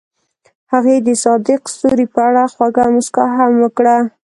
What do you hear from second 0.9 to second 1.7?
د صادق